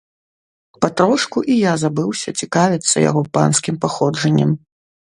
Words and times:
Патрошку 0.85 1.43
і 1.55 1.59
я 1.59 1.73
забыўся 1.83 2.35
цікавіцца 2.45 3.07
яго 3.09 3.21
панскім 3.39 3.75
паходжаннем. 3.87 4.61